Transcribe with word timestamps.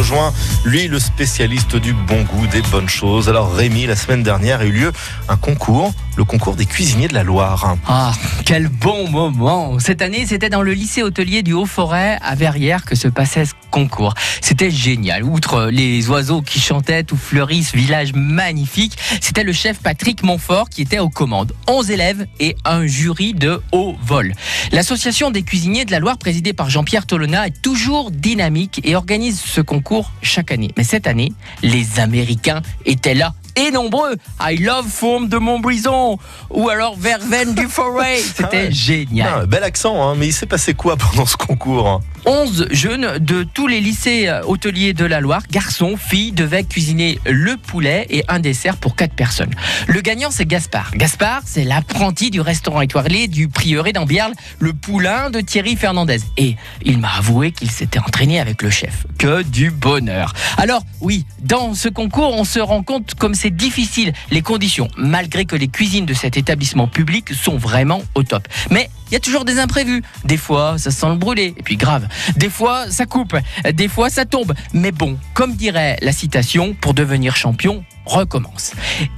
rejoint, 0.00 0.32
lui, 0.64 0.88
le 0.88 0.98
spécialiste 0.98 1.76
du 1.76 1.92
bon 1.92 2.22
goût, 2.22 2.46
des 2.46 2.62
bonnes 2.62 2.88
choses. 2.88 3.28
Alors 3.28 3.52
Rémi, 3.52 3.84
la 3.84 3.96
semaine 3.96 4.22
dernière 4.22 4.60
a 4.60 4.64
eu 4.64 4.72
lieu 4.72 4.92
un 5.28 5.36
concours, 5.36 5.92
le 6.16 6.24
concours 6.24 6.56
des 6.56 6.64
cuisiniers 6.64 7.06
de 7.06 7.12
la 7.12 7.22
Loire. 7.22 7.76
Ah, 7.86 8.12
quel 8.46 8.68
bon 8.68 9.10
moment 9.10 9.78
Cette 9.78 10.00
année, 10.00 10.24
c'était 10.26 10.48
dans 10.48 10.62
le 10.62 10.72
lycée 10.72 11.02
hôtelier 11.02 11.42
du 11.42 11.52
Haut-Forêt 11.52 12.18
à 12.22 12.34
Verrières 12.34 12.86
que 12.86 12.94
se 12.94 13.08
passait 13.08 13.44
ce 13.44 13.52
concours. 13.70 14.14
C'était 14.40 14.70
génial. 14.70 15.22
Outre 15.22 15.68
les 15.70 16.08
oiseaux 16.08 16.40
qui 16.40 16.60
chantaient, 16.60 17.04
tout 17.04 17.18
fleuri, 17.18 17.62
ce 17.62 17.76
village 17.76 18.14
magnifique, 18.14 18.96
c'était 19.20 19.44
le 19.44 19.52
chef 19.52 19.80
Patrick 19.80 20.22
Montfort 20.22 20.70
qui 20.70 20.80
était 20.80 20.98
aux 20.98 21.10
commandes. 21.10 21.52
11 21.68 21.90
élèves 21.90 22.26
et 22.40 22.56
un 22.64 22.86
jury 22.86 23.34
de 23.34 23.60
haut 23.72 23.96
vol. 24.02 24.32
L'association 24.72 25.30
des 25.30 25.42
cuisiniers 25.42 25.84
de 25.84 25.90
la 25.90 25.98
Loire, 25.98 26.16
présidée 26.16 26.54
par 26.54 26.70
Jean-Pierre 26.70 27.04
Tolona, 27.04 27.48
est 27.48 27.60
toujours 27.60 28.10
dynamique 28.10 28.80
et 28.82 28.96
organise 28.96 29.38
ce 29.40 29.60
concours 29.60 29.89
chaque 30.22 30.52
année. 30.52 30.70
Mais 30.76 30.84
cette 30.84 31.06
année, 31.06 31.32
les 31.62 32.00
Américains 32.00 32.62
étaient 32.86 33.14
là 33.14 33.34
et 33.56 33.70
nombreux. 33.70 34.16
I 34.40 34.56
love 34.56 34.86
Fourme 34.88 35.28
de 35.28 35.36
Montbrison 35.38 36.18
ou 36.50 36.68
alors 36.68 36.96
Verveine 36.98 37.54
du 37.54 37.66
Forêt. 37.66 38.18
C'était 38.36 38.66
Ah, 38.68 38.70
génial. 38.70 39.46
bel 39.46 39.62
accent, 39.64 40.02
hein, 40.02 40.14
mais 40.16 40.28
il 40.28 40.32
s'est 40.32 40.46
passé 40.46 40.74
quoi 40.74 40.96
pendant 40.96 41.26
ce 41.26 41.36
concours 41.36 42.00
11 42.26 42.68
jeunes 42.70 43.18
de 43.18 43.44
tous 43.44 43.66
les 43.66 43.80
lycées 43.80 44.28
euh, 44.28 44.42
hôteliers 44.44 44.92
de 44.92 45.06
la 45.06 45.20
Loire, 45.20 45.42
garçons, 45.50 45.96
filles, 45.96 46.32
devaient 46.32 46.64
cuisiner 46.64 47.18
le 47.24 47.56
poulet 47.56 48.06
et 48.10 48.24
un 48.28 48.40
dessert 48.40 48.76
pour 48.76 48.94
4 48.94 49.14
personnes. 49.14 49.54
Le 49.86 50.00
gagnant, 50.02 50.30
c'est 50.30 50.44
Gaspard. 50.44 50.90
Gaspard, 50.94 51.40
c'est 51.46 51.64
l'apprenti 51.64 52.30
du 52.30 52.42
restaurant 52.42 52.82
étoilé 52.82 53.26
du 53.26 53.48
prieuré 53.48 53.92
d'Ambiarle, 53.94 54.34
le 54.58 54.74
poulain 54.74 55.30
de 55.30 55.40
Thierry 55.40 55.76
Fernandez. 55.76 56.18
Et 56.36 56.56
il 56.84 56.98
m'a 56.98 57.08
avoué 57.16 57.52
qu'il 57.52 57.70
s'était 57.70 57.98
entraîné 58.00 58.38
avec 58.38 58.60
le 58.60 58.68
chef. 58.68 59.06
Que 59.18 59.42
du 59.42 59.70
bonheur. 59.70 60.34
Alors, 60.58 60.82
oui, 61.00 61.24
dans 61.42 61.72
ce 61.72 61.88
concours, 61.88 62.34
on 62.34 62.44
se 62.44 62.58
rend 62.60 62.82
compte 62.82 63.14
comme 63.14 63.34
c'est 63.40 63.56
difficile 63.56 64.12
les 64.30 64.42
conditions, 64.42 64.88
malgré 64.98 65.46
que 65.46 65.56
les 65.56 65.68
cuisines 65.68 66.04
de 66.04 66.12
cet 66.12 66.36
établissement 66.36 66.86
public 66.86 67.32
sont 67.32 67.56
vraiment 67.56 68.02
au 68.14 68.22
top. 68.22 68.46
Mais 68.70 68.90
il 69.10 69.14
y 69.14 69.16
a 69.16 69.20
toujours 69.20 69.46
des 69.46 69.58
imprévus. 69.58 70.02
Des 70.26 70.36
fois, 70.36 70.76
ça 70.76 70.90
sent 70.90 71.08
le 71.08 71.14
brûler, 71.14 71.54
et 71.56 71.62
puis 71.62 71.78
grave. 71.78 72.06
Des 72.36 72.50
fois, 72.50 72.90
ça 72.90 73.06
coupe, 73.06 73.34
des 73.72 73.88
fois, 73.88 74.10
ça 74.10 74.26
tombe. 74.26 74.52
Mais 74.74 74.92
bon, 74.92 75.16
comme 75.32 75.56
dirait 75.56 75.96
la 76.02 76.12
citation, 76.12 76.74
pour 76.78 76.92
devenir 76.92 77.34
champion, 77.34 77.82
recommence. 78.06 78.72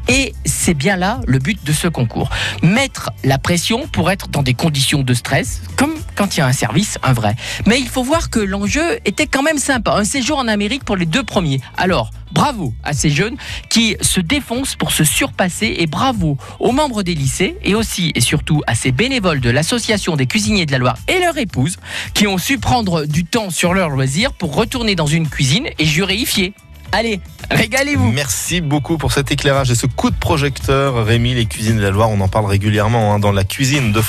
Et 0.09 0.35
c'est 0.45 0.75
bien 0.75 0.97
là 0.97 1.21
le 1.27 1.39
but 1.39 1.63
de 1.65 1.73
ce 1.73 1.89
concours. 1.89 2.31
Mettre 2.63 3.11
la 3.25 3.39
pression 3.39 3.89
pour 3.89 4.11
être 4.11 4.29
dans 4.29 4.43
des 4.43 4.55
conditions 4.55 5.03
de 5.03 5.15
stress, 5.15 5.63
comme 5.77 5.95
quand 6.17 6.37
il 6.37 6.41
y 6.41 6.43
a 6.43 6.47
un 6.47 6.53
service, 6.53 6.99
un 7.03 7.13
vrai. 7.13 7.35
Mais 7.67 7.81
il 7.81 7.89
faut 7.89 8.03
voir 8.03 8.31
que 8.31 8.41
l'enjeu 8.41 8.99
était 9.05 9.27
quand 9.27 9.43
même 9.43 9.59
sympa. 9.59 9.95
Un 9.95 10.05
séjour 10.05 10.39
en 10.39 10.49
Amérique 10.49 10.85
pour 10.85 10.97
les 10.97 11.07
deux 11.07 11.23
premiers. 11.23 11.61
Alors, 11.77 12.11
bravo 12.33 12.73
à 12.83 12.93
ces 12.93 13.11
jeunes 13.11 13.37
qui 13.69 13.97
se 14.01 14.21
défoncent 14.21 14.75
pour 14.75 14.93
se 14.93 15.05
surpasser 15.05 15.77
et 15.79 15.87
bravo 15.87 16.39
aux 16.61 16.73
membres 16.73 17.03
des 17.03 17.15
lycées 17.15 17.57
et 17.63 17.75
aussi 17.75 18.13
et 18.15 18.21
surtout 18.21 18.63
à 18.67 18.75
ces 18.75 18.93
bénévoles 18.93 19.41
de 19.41 19.51
l'association 19.51 20.17
des 20.17 20.27
cuisiniers 20.27 20.67
de 20.67 20.73
la 20.73 20.79
Loire 20.79 20.97
et 21.09 21.21
leurs 21.21 21.39
épouses 21.39 21.77
qui 22.15 22.27
ont 22.27 22.39
su 22.39 22.59
prendre 22.59 23.05
du 23.05 23.25
temps 23.25 23.51
sur 23.51 23.75
leur 23.75 23.91
loisir 23.91 24.33
pour 24.33 24.55
retourner 24.55 24.95
dans 24.95 25.07
une 25.07 25.29
cuisine 25.29 25.69
et 25.79 25.85
juréifier. 25.85 26.55
Allez, 26.95 27.21
régalez-vous 27.51 28.13
Merci 28.13 28.61
beaucoup 28.61 28.99
pour 28.99 29.13
cet 29.13 29.33
éclairage 29.33 29.71
et 29.71 29.75
ce 29.75 29.87
coup 29.87 30.11
de 30.11 30.17
projecteur. 30.17 31.05
Rémi, 31.05 31.35
les 31.35 31.47
cuisines 31.47 31.77
de 31.77 31.83
la 31.83 31.91
Loire, 31.91 32.11
on 32.11 32.21
en 32.21 32.29
parle 32.29 32.47
régulièrement 32.47 33.15
hein, 33.15 33.19
dans 33.19 33.33
la 33.33 33.45
cuisine 33.45 33.93
de 33.93 34.01